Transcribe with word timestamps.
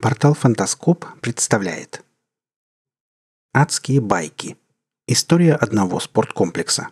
Портал 0.00 0.32
«Фантаскоп» 0.32 1.04
представляет 1.20 2.02
Адские 3.52 4.00
байки. 4.00 4.56
История 5.06 5.54
одного 5.54 6.00
спорткомплекса. 6.00 6.88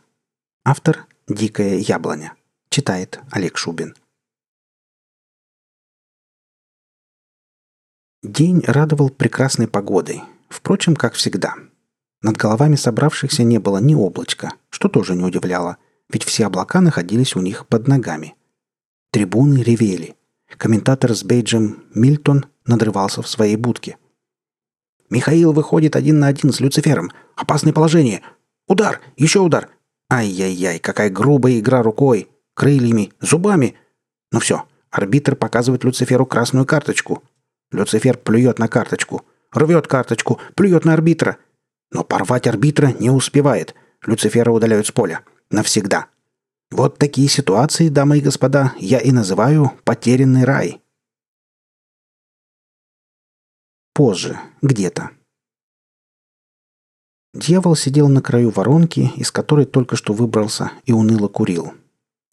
Автор 0.62 1.06
«Дикая 1.26 1.78
яблоня». 1.78 2.34
Читает 2.68 3.20
Олег 3.30 3.56
Шубин. 3.56 3.94
День 8.22 8.62
радовал 8.66 9.08
прекрасной 9.08 9.68
погодой. 9.68 10.20
Впрочем, 10.50 10.94
как 10.94 11.14
всегда. 11.14 11.54
Над 12.20 12.36
головами 12.36 12.76
собравшихся 12.76 13.42
не 13.42 13.58
было 13.58 13.78
ни 13.78 13.94
облачка, 13.94 14.52
что 14.68 14.90
тоже 14.90 15.14
не 15.14 15.24
удивляло, 15.24 15.78
ведь 16.10 16.24
все 16.24 16.44
облака 16.44 16.82
находились 16.82 17.36
у 17.36 17.40
них 17.40 17.68
под 17.68 17.88
ногами. 17.88 18.34
Трибуны 19.12 19.62
ревели. 19.62 20.14
Комментатор 20.58 21.14
с 21.14 21.24
бейджем 21.24 21.84
«Мильтон» 21.94 22.44
надрывался 22.68 23.22
в 23.22 23.28
своей 23.28 23.56
будке. 23.56 23.96
«Михаил 25.10 25.52
выходит 25.52 25.96
один 25.96 26.20
на 26.20 26.28
один 26.28 26.52
с 26.52 26.60
Люцифером. 26.60 27.10
Опасное 27.34 27.72
положение. 27.72 28.22
Удар! 28.68 29.00
Еще 29.16 29.40
удар! 29.40 29.70
Ай-яй-яй, 30.10 30.78
какая 30.78 31.10
грубая 31.10 31.58
игра 31.58 31.82
рукой, 31.82 32.28
крыльями, 32.54 33.12
зубами! 33.20 33.74
Ну 34.30 34.40
все, 34.40 34.64
арбитр 34.90 35.36
показывает 35.36 35.84
Люциферу 35.84 36.26
красную 36.26 36.66
карточку. 36.66 37.22
Люцифер 37.72 38.16
плюет 38.16 38.58
на 38.58 38.68
карточку, 38.68 39.22
рвет 39.52 39.86
карточку, 39.86 40.40
плюет 40.54 40.84
на 40.84 40.94
арбитра. 40.94 41.38
Но 41.90 42.04
порвать 42.04 42.46
арбитра 42.46 42.92
не 42.98 43.10
успевает. 43.10 43.74
Люцифера 44.06 44.50
удаляют 44.50 44.86
с 44.86 44.92
поля. 44.92 45.20
Навсегда. 45.50 46.06
Вот 46.70 46.98
такие 46.98 47.28
ситуации, 47.28 47.88
дамы 47.88 48.18
и 48.18 48.22
господа, 48.22 48.74
я 48.78 48.98
и 48.98 49.10
называю 49.10 49.72
«потерянный 49.84 50.44
рай». 50.44 50.82
Позже, 53.98 54.38
где-то. 54.62 55.10
Дьявол 57.34 57.74
сидел 57.74 58.06
на 58.08 58.22
краю 58.22 58.50
воронки, 58.50 59.10
из 59.16 59.32
которой 59.32 59.66
только 59.66 59.96
что 59.96 60.12
выбрался, 60.12 60.70
и 60.84 60.92
уныло 60.92 61.26
курил. 61.26 61.72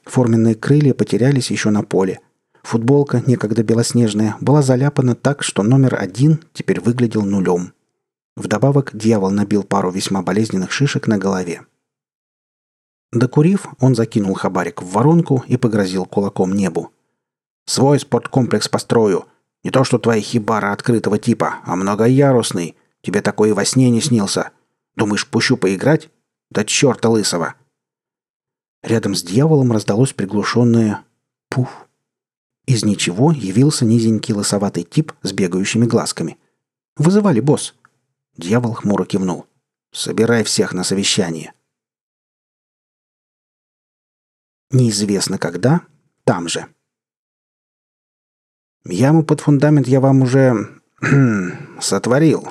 Форменные 0.04 0.54
крылья 0.54 0.94
потерялись 0.94 1.50
еще 1.50 1.72
на 1.72 1.82
поле. 1.82 2.20
Футболка, 2.62 3.24
некогда 3.26 3.64
белоснежная, 3.64 4.38
была 4.42 4.62
заляпана 4.62 5.16
так, 5.16 5.42
что 5.42 5.64
номер 5.64 6.00
один 6.00 6.40
теперь 6.54 6.80
выглядел 6.80 7.24
нулем. 7.24 7.74
Вдобавок 8.36 8.96
дьявол 8.96 9.32
набил 9.32 9.64
пару 9.64 9.90
весьма 9.90 10.22
болезненных 10.22 10.72
шишек 10.72 11.08
на 11.08 11.18
голове. 11.18 11.66
Докурив, 13.12 13.66
он 13.80 13.96
закинул 13.96 14.36
хабарик 14.36 14.84
в 14.84 14.92
воронку 14.92 15.44
и 15.48 15.58
погрозил 15.58 16.06
кулаком 16.06 16.54
небу. 16.54 16.92
«Свой 17.66 18.00
спорткомплекс 18.00 18.70
построю. 18.70 19.26
Не 19.66 19.72
то, 19.72 19.84
что 19.84 19.98
твоя 19.98 20.22
хибара 20.22 20.72
открытого 20.74 21.18
типа, 21.18 21.62
а 21.64 21.76
многоярусный. 21.76 22.78
Тебе 23.02 23.24
такой 23.24 23.50
и 23.50 23.52
во 23.52 23.66
сне 23.66 23.90
не 23.90 24.00
снился. 24.00 24.52
Думаешь, 24.96 25.28
пущу 25.28 25.58
поиграть? 25.58 26.12
Да 26.52 26.64
черта 26.64 27.10
лысого!» 27.10 27.56
Рядом 28.84 29.16
с 29.16 29.24
дьяволом 29.24 29.72
раздалось 29.72 30.14
приглушенное 30.14 31.04
«пуф». 31.50 31.88
Из 32.68 32.86
ничего 32.86 33.32
явился 33.32 33.86
низенький 33.86 34.36
лысоватый 34.36 34.84
тип 34.84 35.14
с 35.24 35.32
бегающими 35.32 35.88
глазками. 35.88 36.38
«Вызывали, 36.96 37.40
босс!» 37.40 37.74
Дьявол 38.38 38.74
хмуро 38.74 39.06
кивнул. 39.06 39.48
«Собирай 39.92 40.44
всех 40.44 40.74
на 40.74 40.84
совещание». 40.84 41.54
Неизвестно 44.70 45.40
когда, 45.40 45.82
там 46.24 46.48
же. 46.50 46.68
Яму 48.86 49.24
под 49.24 49.42
фундамент 49.42 49.88
я 49.88 50.00
вам 50.00 50.22
уже... 50.22 50.82
сотворил. 51.80 52.48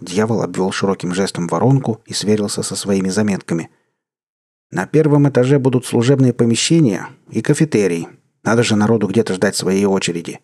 Дьявол 0.00 0.42
обвел 0.42 0.70
широким 0.72 1.14
жестом 1.14 1.48
воронку 1.48 2.00
и 2.06 2.12
сверился 2.12 2.62
со 2.62 2.76
своими 2.76 3.08
заметками. 3.08 3.70
На 4.70 4.86
первом 4.86 5.28
этаже 5.28 5.58
будут 5.58 5.86
служебные 5.86 6.32
помещения 6.32 7.08
и 7.30 7.40
кафетерий. 7.42 8.08
Надо 8.42 8.62
же 8.62 8.76
народу 8.76 9.08
где-то 9.08 9.34
ждать 9.34 9.56
своей 9.56 9.84
очереди. 9.86 10.40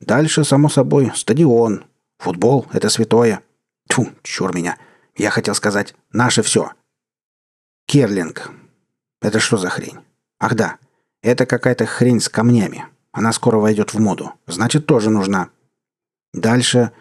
Дальше, 0.00 0.44
само 0.44 0.68
собой, 0.68 1.12
стадион. 1.14 1.84
Футбол— 2.18 2.66
это 2.72 2.88
святое. 2.88 3.42
Тьфу, 3.88 4.08
чур 4.22 4.54
меня. 4.54 4.78
Я 5.16 5.30
хотел 5.30 5.54
сказать, 5.54 5.94
наше 6.12 6.42
все. 6.42 6.72
Керлинг. 7.86 8.50
Это 9.20 9.40
что 9.40 9.56
за 9.56 9.68
хрень? 9.68 9.98
Ах 10.38 10.54
да, 10.54 10.78
это 11.22 11.44
какая-то 11.44 11.86
хрень 11.86 12.20
с 12.20 12.28
камнями. 12.28 12.86
Она 13.12 13.32
скоро 13.32 13.58
войдет 13.58 13.92
в 13.92 13.98
моду. 13.98 14.32
Значит, 14.46 14.86
тоже 14.86 15.10
нужна. 15.10 15.50
Дальше 16.32 16.92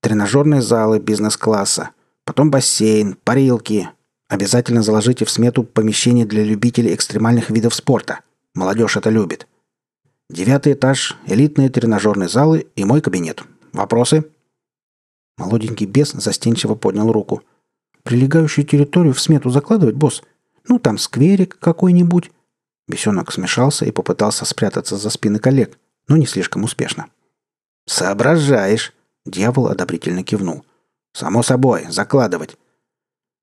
тренажерные 0.00 0.62
залы 0.62 0.98
бизнес-класса. 0.98 1.90
Потом 2.24 2.50
бассейн, 2.50 3.16
парилки. 3.24 3.88
Обязательно 4.28 4.82
заложите 4.82 5.24
в 5.24 5.30
смету 5.30 5.64
помещение 5.64 6.24
для 6.24 6.44
любителей 6.44 6.94
экстремальных 6.94 7.50
видов 7.50 7.74
спорта. 7.74 8.20
Молодежь 8.54 8.96
это 8.96 9.10
любит. 9.10 9.46
Девятый 10.30 10.74
этаж, 10.74 11.18
элитные 11.26 11.68
тренажерные 11.68 12.28
залы 12.28 12.68
и 12.76 12.84
мой 12.84 13.00
кабинет. 13.00 13.42
Вопросы?» 13.72 14.30
Молоденький 15.36 15.86
бес 15.86 16.12
застенчиво 16.12 16.76
поднял 16.76 17.10
руку. 17.10 17.42
«Прилегающую 18.04 18.64
территорию 18.64 19.12
в 19.12 19.20
смету 19.20 19.50
закладывать, 19.50 19.96
босс? 19.96 20.22
Ну, 20.68 20.78
там 20.78 20.98
скверик 20.98 21.58
какой-нибудь. 21.58 22.30
Бесенок 22.90 23.32
смешался 23.32 23.86
и 23.86 23.92
попытался 23.92 24.44
спрятаться 24.44 24.96
за 24.96 25.08
спины 25.10 25.38
коллег, 25.38 25.78
но 26.08 26.16
не 26.16 26.26
слишком 26.26 26.64
успешно. 26.64 27.06
«Соображаешь!»– 27.86 28.92
дьявол 29.24 29.68
одобрительно 29.68 30.24
кивнул. 30.24 30.64
«Само 31.12 31.42
собой, 31.42 31.86
закладывать. 31.88 32.56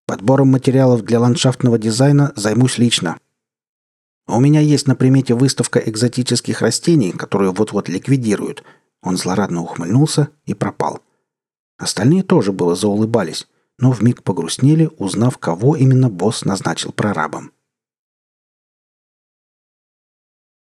Подбором 0.05 0.49
материалов 0.49 1.01
для 1.03 1.19
ландшафтного 1.19 1.79
дизайна 1.79 2.33
займусь 2.35 2.77
лично. 2.77 3.17
У 4.27 4.39
меня 4.39 4.59
есть 4.59 4.87
на 4.87 4.95
примете 4.95 5.33
выставка 5.33 5.79
экзотических 5.79 6.61
растений, 6.61 7.11
которую 7.11 7.53
вот-вот 7.53 7.89
ликвидируют». 7.89 8.63
Он 9.01 9.15
злорадно 9.15 9.61
ухмыльнулся 9.61 10.29
и 10.45 10.53
пропал. 10.53 10.99
Остальные 11.77 12.23
тоже 12.23 12.51
было 12.51 12.75
заулыбались, 12.75 13.47
но 13.77 13.91
вмиг 13.91 14.23
погрустнели, 14.23 14.89
узнав, 14.97 15.37
кого 15.37 15.75
именно 15.75 16.09
босс 16.09 16.43
назначил 16.43 16.91
прорабом. 16.91 17.51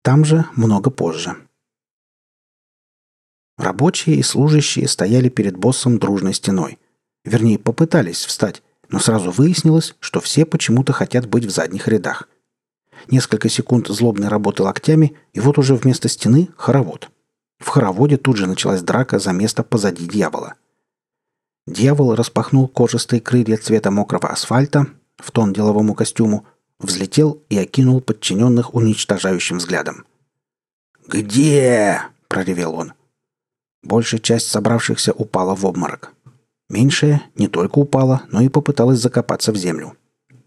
Там 0.03 0.25
же 0.25 0.45
много 0.57 0.89
позже. 0.89 1.37
Рабочие 3.57 4.17
и 4.17 4.21
служащие 4.21 4.85
стояли 4.89 5.29
перед 5.29 5.55
боссом 5.55 5.97
дружной 5.97 6.33
стеной. 6.33 6.77
Вернее, 7.23 7.57
попытались 7.57 8.25
встать, 8.25 8.63
но 8.89 8.99
сразу 8.99 9.31
выяснилось, 9.31 9.95
что 10.01 10.19
все 10.19 10.45
почему-то 10.45 10.91
хотят 10.91 11.27
быть 11.27 11.45
в 11.45 11.51
задних 11.51 11.87
рядах. 11.87 12.27
Несколько 13.09 13.47
секунд 13.47 13.87
злобной 13.87 14.27
работы 14.27 14.63
локтями, 14.63 15.15
и 15.31 15.39
вот 15.39 15.57
уже 15.57 15.73
вместо 15.73 16.09
стены– 16.09 16.49
хоровод. 16.57 17.09
В 17.59 17.69
хороводе 17.69 18.17
тут 18.17 18.35
же 18.35 18.45
началась 18.45 18.81
драка 18.81 19.19
за 19.19 19.31
место 19.31 19.63
позади 19.63 20.05
дьявола. 20.05 20.55
Дьявол 21.65 22.15
распахнул 22.15 22.67
кожистые 22.67 23.21
крылья 23.21 23.55
цвета 23.55 23.89
мокрого 23.89 24.27
асфальта 24.27 24.87
в 25.15 25.31
тон 25.31 25.53
деловому 25.53 25.95
костюму, 25.95 26.45
взлетел 26.83 27.41
и 27.49 27.57
окинул 27.57 28.01
подчиненных 28.01 28.73
уничтожающим 28.75 29.57
взглядом. 29.57 30.05
«Где?»– 31.07 32.01
проревел 32.27 32.75
он. 32.75 32.93
Большая 33.81 34.19
часть 34.19 34.47
собравшихся 34.47 35.11
упала 35.11 35.55
в 35.55 35.65
обморок. 35.65 36.13
Меньшая 36.69 37.23
не 37.35 37.47
только 37.47 37.79
упала, 37.79 38.23
но 38.31 38.41
и 38.41 38.49
попыталась 38.49 38.99
закопаться 38.99 39.51
в 39.51 39.57
землю. 39.57 39.97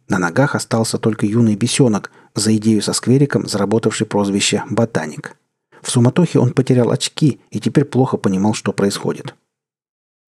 На 0.09 0.19
ногах 0.19 0.55
остался 0.55 0.99
только 0.99 1.27
юный 1.27 1.57
бесенок, 1.57 2.11
за 2.35 2.57
идею 2.57 2.83
со 2.83 2.93
сквериком, 2.93 3.47
заработавший 3.47 4.07
прозвище 4.07 4.63
«ботаник». 4.71 5.37
В 5.83 5.91
суматохе 5.91 6.39
он 6.39 6.53
потерял 6.53 6.91
очки 6.91 7.41
и 7.51 7.61
теперь 7.61 7.85
плохо 7.85 8.17
понимал, 8.17 8.55
что 8.55 8.73
происходит. 8.73 9.35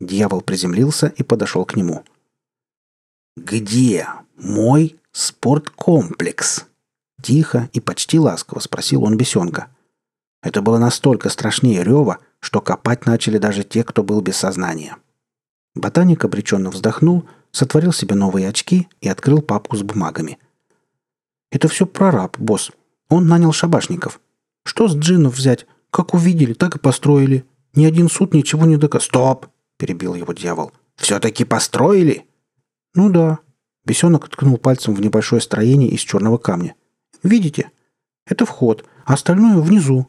Дьявол 0.00 0.40
приземлился 0.40 1.08
и 1.16 1.22
подошел 1.22 1.64
к 1.64 1.74
нему. 1.74 2.04
«Где 3.36 4.06
мой 4.38 4.96
«Спорткомплекс?» 5.12 6.66
Тихо 7.22 7.68
и 7.72 7.80
почти 7.80 8.18
ласково 8.18 8.60
спросил 8.60 9.04
он 9.04 9.16
бесенка. 9.16 9.68
Это 10.42 10.62
было 10.62 10.78
настолько 10.78 11.30
страшнее 11.30 11.82
рева, 11.82 12.18
что 12.38 12.60
копать 12.60 13.06
начали 13.06 13.38
даже 13.38 13.64
те, 13.64 13.82
кто 13.82 14.04
был 14.04 14.20
без 14.20 14.36
сознания. 14.36 14.96
Ботаник 15.74 16.24
обреченно 16.24 16.70
вздохнул, 16.70 17.28
сотворил 17.50 17.92
себе 17.92 18.14
новые 18.14 18.48
очки 18.48 18.88
и 19.00 19.08
открыл 19.08 19.42
папку 19.42 19.76
с 19.76 19.82
бумагами. 19.82 20.38
«Это 21.50 21.66
все 21.66 21.86
прораб, 21.86 22.38
босс. 22.38 22.70
Он 23.08 23.26
нанял 23.26 23.52
шабашников. 23.52 24.20
Что 24.64 24.86
с 24.86 24.94
джинов 24.94 25.36
взять? 25.36 25.66
Как 25.90 26.14
увидели, 26.14 26.52
так 26.52 26.76
и 26.76 26.78
построили. 26.78 27.44
Ни 27.74 27.84
один 27.84 28.08
суд 28.08 28.34
ничего 28.34 28.66
не 28.66 28.76
доказ...» 28.76 29.04
«Стоп!»– 29.04 29.46
перебил 29.78 30.14
его 30.14 30.32
дьявол. 30.32 30.72
«Все-таки 30.96 31.44
построили?» 31.44 32.26
«Ну 32.94 33.10
да», 33.10 33.38
Бесенок 33.84 34.28
ткнул 34.28 34.58
пальцем 34.58 34.94
в 34.94 35.00
небольшое 35.00 35.40
строение 35.40 35.88
из 35.88 36.00
черного 36.00 36.38
камня. 36.38 36.74
«Видите? 37.22 37.70
Это 38.26 38.44
вход, 38.44 38.84
а 39.04 39.14
остальное 39.14 39.58
внизу». 39.58 40.08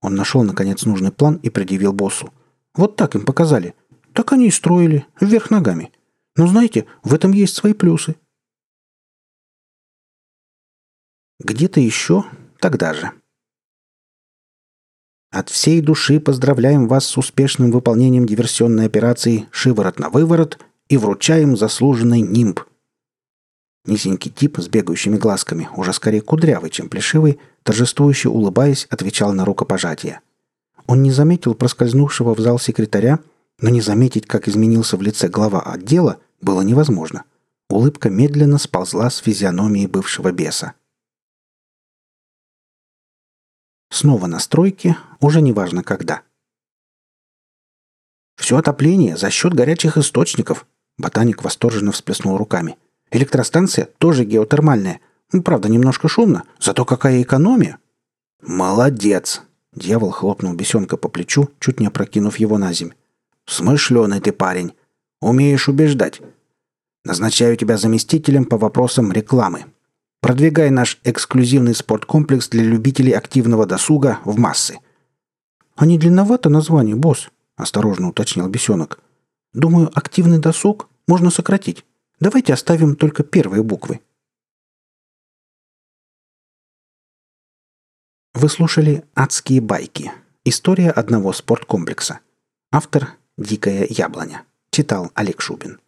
Он 0.00 0.14
нашел, 0.14 0.42
наконец, 0.42 0.84
нужный 0.84 1.12
план 1.12 1.36
и 1.36 1.50
предъявил 1.50 1.92
боссу. 1.92 2.32
Вот 2.74 2.96
так 2.96 3.14
им 3.16 3.24
показали. 3.24 3.74
Так 4.12 4.32
они 4.32 4.48
и 4.48 4.52
строили, 4.52 5.06
вверх 5.20 5.50
ногами. 5.50 5.92
Но 6.36 6.46
знаете, 6.46 6.86
в 7.02 7.14
этом 7.14 7.32
есть 7.32 7.54
свои 7.54 7.72
плюсы. 7.72 8.16
Где-то 11.40 11.80
еще 11.80 12.24
тогда 12.60 12.94
же. 12.94 13.12
От 15.30 15.50
всей 15.50 15.80
души 15.80 16.20
поздравляем 16.20 16.88
вас 16.88 17.06
с 17.06 17.18
успешным 17.18 17.70
выполнением 17.70 18.26
диверсионной 18.26 18.86
операции 18.86 19.46
«Шиворот 19.50 19.98
на 19.98 20.08
выворот» 20.08 20.58
и 20.88 20.96
вручаем 20.96 21.56
заслуженный 21.56 22.22
нимб. 22.22 22.60
Низенький 23.88 24.30
тип 24.30 24.58
с 24.58 24.68
бегающими 24.68 25.16
глазками, 25.16 25.70
уже 25.74 25.94
скорее 25.94 26.20
кудрявый, 26.20 26.68
чем 26.68 26.90
плешивый, 26.90 27.40
торжествующе 27.62 28.28
улыбаясь, 28.28 28.86
отвечал 28.90 29.32
на 29.32 29.46
рукопожатие. 29.46 30.20
Он 30.86 31.02
не 31.02 31.10
заметил 31.10 31.54
проскользнувшего 31.54 32.34
в 32.34 32.38
зал 32.38 32.58
секретаря, 32.58 33.18
но 33.58 33.70
не 33.70 33.80
заметить, 33.80 34.26
как 34.26 34.46
изменился 34.46 34.98
в 34.98 35.02
лице 35.02 35.28
глава 35.28 35.62
отдела, 35.62 36.20
было 36.42 36.60
невозможно. 36.60 37.24
Улыбка 37.70 38.10
медленно 38.10 38.58
сползла 38.58 39.08
с 39.08 39.16
физиономии 39.16 39.86
бывшего 39.86 40.32
беса. 40.32 40.74
Снова 43.88 44.26
на 44.26 44.38
стройке, 44.38 44.98
уже 45.18 45.40
неважно 45.40 45.82
когда. 45.82 46.20
«Все 48.36 48.58
отопление 48.58 49.16
за 49.16 49.30
счет 49.30 49.54
горячих 49.54 49.96
источников»,— 49.96 50.66
ботаник 50.98 51.42
восторженно 51.42 51.92
всплеснул 51.92 52.36
руками. 52.36 52.76
«Электростанция 53.10 53.88
тоже 53.98 54.24
геотермальная. 54.24 55.00
Ну, 55.32 55.42
правда, 55.42 55.68
немножко 55.68 56.08
шумно, 56.08 56.44
зато 56.60 56.84
какая 56.84 57.22
экономия!» 57.22 57.78
«Молодец!»— 58.42 59.42
дьявол 59.74 60.10
хлопнул 60.10 60.54
бесенка 60.54 60.96
по 60.96 61.08
плечу, 61.08 61.50
чуть 61.60 61.80
не 61.80 61.86
опрокинув 61.86 62.36
его 62.36 62.58
на 62.58 62.72
земь. 62.72 62.92
«Смышленый 63.46 64.20
ты 64.20 64.32
парень. 64.32 64.72
Умеешь 65.20 65.68
убеждать. 65.68 66.20
Назначаю 67.04 67.56
тебя 67.56 67.76
заместителем 67.76 68.44
по 68.44 68.58
вопросам 68.58 69.12
рекламы. 69.12 69.64
Продвигай 70.20 70.70
наш 70.70 70.98
эксклюзивный 71.04 71.74
спорткомплекс 71.74 72.48
для 72.48 72.62
любителей 72.64 73.12
активного 73.12 73.66
досуга 73.66 74.18
в 74.24 74.38
массы. 74.38 74.78
А 75.76 75.86
не 75.86 75.96
длинновато 75.96 76.48
название, 76.48 76.96
босс? 76.96 77.30
Осторожно 77.56 78.08
уточнил 78.08 78.48
бесенок. 78.48 79.00
Думаю, 79.52 79.90
активный 79.94 80.38
досуг 80.38 80.88
можно 81.06 81.30
сократить. 81.30 81.84
Давайте 82.20 82.52
оставим 82.52 82.96
только 82.96 83.22
первые 83.22 83.62
буквы. 83.62 84.00
Вы 88.34 88.48
слушали 88.48 89.04
«Адские 89.14 89.60
байки». 89.60 90.12
История 90.44 90.90
одного 90.90 91.32
спорткомплекса. 91.32 92.20
Автор 92.72 93.16
«Дикая 93.36 93.86
яблоня». 93.88 94.44
Читал 94.70 95.12
Олег 95.14 95.40
Шубин. 95.40 95.80